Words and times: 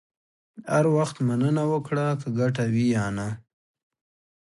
هر 0.73 0.85
وخت 0.97 1.17
مننه 1.27 1.63
وکړه، 1.71 2.05
که 2.21 2.27
ګټه 2.39 2.65
وي 2.73 2.85
یا 2.95 3.05
نه. 3.17 3.29